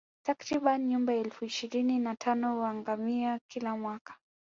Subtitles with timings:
[0.23, 4.17] Takribani nyumbu elfu ishirini na tano huangamia kila mwaka